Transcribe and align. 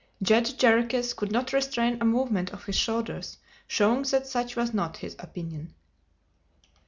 Judge 0.23 0.57
Jarriquez 0.57 1.13
could 1.15 1.31
not 1.31 1.53
restrain 1.53 2.01
a 2.01 2.05
movement 2.05 2.49
of 2.51 2.63
his 2.65 2.75
shoulders, 2.75 3.37
showing 3.67 4.01
that 4.01 4.25
such 4.25 4.55
was 4.55 4.73
not 4.73 4.97
his 4.97 5.15
opinion. 5.19 5.75